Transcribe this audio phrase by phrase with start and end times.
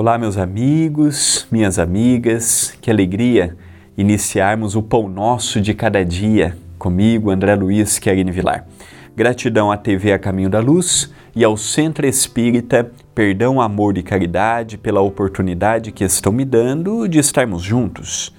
[0.00, 3.56] Olá, meus amigos, minhas amigas, que alegria
[3.96, 8.64] iniciarmos o Pão Nosso de cada dia comigo, André Luiz Querini Vilar.
[9.16, 14.78] Gratidão à TV A Caminho da Luz e ao Centro Espírita Perdão, Amor e Caridade
[14.78, 18.32] pela oportunidade que estão me dando de estarmos juntos,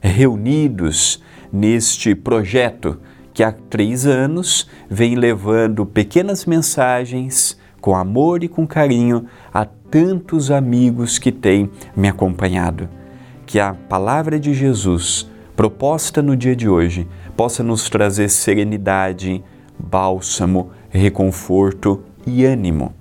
[0.00, 1.22] reunidos
[1.52, 2.98] neste projeto
[3.32, 10.50] que há três anos vem levando pequenas mensagens com amor e com carinho a tantos
[10.50, 12.88] amigos que têm me acompanhado.
[13.44, 19.44] Que a palavra de Jesus, proposta no dia de hoje, possa nos trazer serenidade,
[19.78, 22.94] bálsamo, reconforto e ânimo.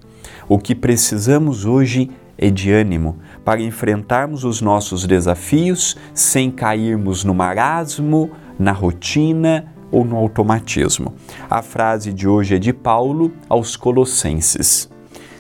[0.50, 7.34] O que precisamos hoje é de ânimo para enfrentarmos os nossos desafios sem cairmos no
[7.34, 11.14] marasmo, na rotina ou no automatismo.
[11.48, 14.90] A frase de hoje é de Paulo aos Colossenses.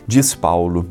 [0.08, 0.86] Diz Paulo: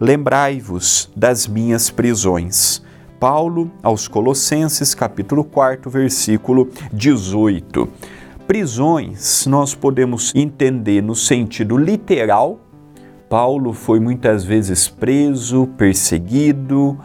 [0.00, 2.80] Lembrai-vos das minhas prisões.
[3.18, 7.88] Paulo aos Colossenses, capítulo 4, versículo 18.
[8.46, 12.60] Prisões nós podemos entender no sentido literal.
[13.28, 16.96] Paulo foi muitas vezes preso, perseguido,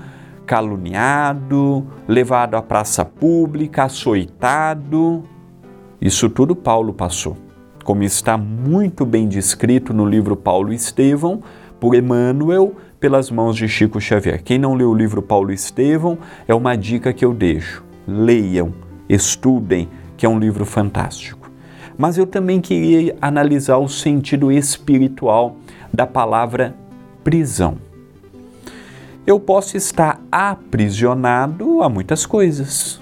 [0.45, 5.23] caluniado, levado à praça pública, açoitado.
[6.03, 7.37] Isso tudo Paulo passou,
[7.85, 11.41] como está muito bem descrito no livro Paulo e Estevão
[11.79, 14.43] por Emmanuel pelas mãos de Chico Xavier.
[14.43, 17.85] Quem não leu o livro Paulo e Estevão, é uma dica que eu deixo.
[18.05, 18.73] Leiam,
[19.07, 19.87] estudem,
[20.17, 21.49] que é um livro fantástico.
[21.97, 25.55] Mas eu também queria analisar o sentido espiritual
[25.93, 26.75] da palavra
[27.23, 27.77] prisão.
[29.25, 33.01] Eu posso estar aprisionado a muitas coisas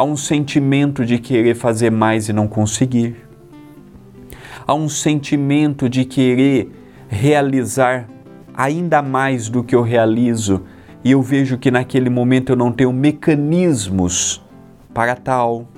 [0.00, 3.16] Há um sentimento de querer fazer mais e não conseguir.
[4.66, 6.72] Há um sentimento de querer
[7.06, 8.08] realizar
[8.54, 10.62] ainda mais do que eu realizo
[11.04, 14.42] e eu vejo que naquele momento eu não tenho mecanismos
[14.94, 15.68] para tal.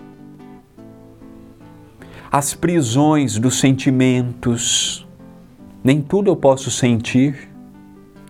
[2.30, 5.04] As prisões dos sentimentos.
[5.82, 7.48] Nem tudo eu posso sentir.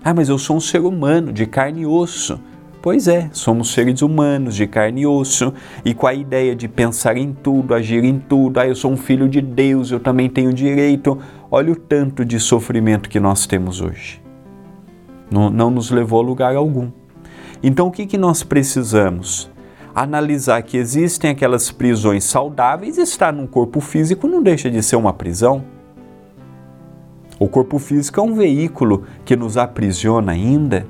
[0.03, 2.41] Ah, mas eu sou um ser humano de carne e osso.
[2.83, 5.55] Pois é, somos seres humanos de carne e osso
[5.85, 8.59] e com a ideia de pensar em tudo, agir em tudo.
[8.59, 11.17] Ah, eu sou um filho de Deus, eu também tenho direito.
[11.49, 14.21] Olha o tanto de sofrimento que nós temos hoje.
[15.31, 16.91] Não, não nos levou a lugar algum.
[17.63, 19.49] Então, o que, que nós precisamos?
[19.95, 22.99] Analisar que existem aquelas prisões saudáveis.
[22.99, 25.63] Estar num corpo físico não deixa de ser uma prisão.
[27.39, 30.85] O corpo físico é um veículo que nos aprisiona ainda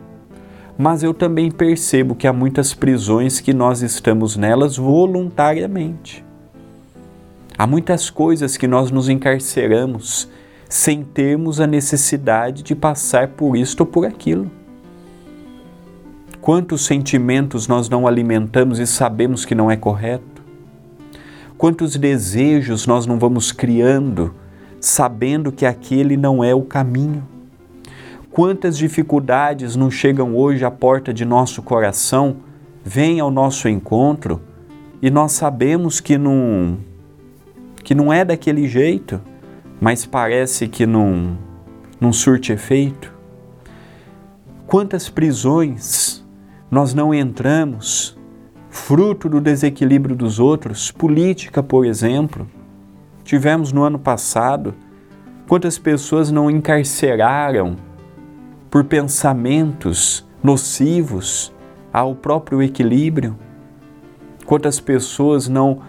[0.83, 6.25] mas eu também percebo que há muitas prisões que nós estamos nelas voluntariamente.
[7.57, 10.29] Há muitas coisas que nós nos encarceramos
[10.69, 14.51] sem termos a necessidade de passar por isto ou por aquilo.
[16.41, 20.43] Quantos sentimentos nós não alimentamos e sabemos que não é correto?
[21.57, 24.35] Quantos desejos nós não vamos criando
[24.81, 27.32] sabendo que aquele não é o caminho?
[28.33, 32.37] Quantas dificuldades não chegam hoje à porta de nosso coração,
[32.83, 34.41] vêm ao nosso encontro
[35.03, 36.79] e nós sabemos que não,
[37.85, 39.21] que não é daquele jeito,
[39.79, 41.37] mas parece que não,
[42.01, 43.13] não surte efeito.
[44.67, 46.25] Quantas prisões
[46.71, 48.19] nós não entramos,
[48.71, 52.49] fruto do desequilíbrio dos outros, política, por exemplo.
[53.25, 54.75] Tivemos no ano passado,
[55.47, 57.92] quantas pessoas não encarceraram
[58.73, 61.53] por pensamentos nocivos
[61.93, 63.39] ao próprio equilíbrio?
[64.47, 65.81] Quantas pessoas não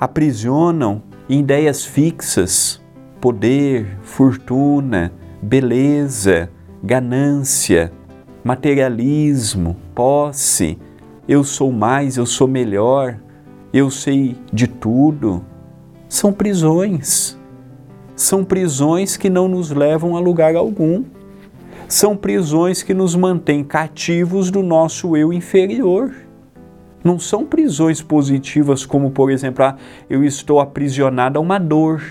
[0.00, 1.00] aprisionam
[1.30, 2.82] em ideias fixas,
[3.20, 6.50] poder, fortuna, beleza,
[6.82, 7.92] ganância,
[8.42, 10.76] materialismo, posse,
[11.28, 13.16] eu sou mais, eu sou melhor,
[13.72, 15.44] eu sei de tudo.
[16.08, 17.38] São prisões.
[18.16, 21.04] São prisões que não nos levam a lugar algum
[21.88, 26.14] são prisões que nos mantêm cativos do nosso eu inferior.
[27.02, 29.76] Não são prisões positivas, como, por exemplo, ah,
[30.10, 32.02] eu estou aprisionado a uma dor,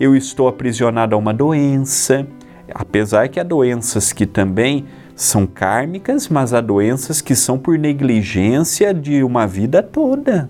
[0.00, 2.26] eu estou aprisionado a uma doença,
[2.74, 8.94] apesar que há doenças que também são kármicas, mas há doenças que são por negligência
[8.94, 10.48] de uma vida toda.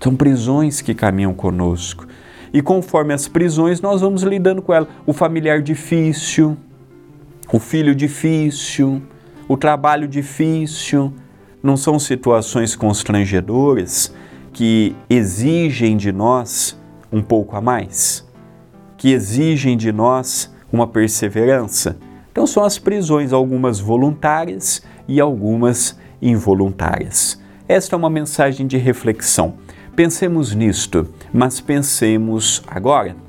[0.00, 2.06] São prisões que caminham conosco.
[2.52, 4.86] E conforme as prisões, nós vamos lidando com ela.
[5.04, 6.56] O familiar difícil,
[7.54, 9.00] o filho difícil,
[9.46, 11.12] o trabalho difícil,
[11.62, 14.12] não são situações constrangedoras
[14.52, 16.76] que exigem de nós
[17.12, 18.28] um pouco a mais,
[18.96, 21.96] que exigem de nós uma perseverança.
[22.32, 27.40] Então são as prisões, algumas voluntárias e algumas involuntárias.
[27.68, 29.54] Esta é uma mensagem de reflexão.
[29.94, 33.23] Pensemos nisto, mas pensemos agora.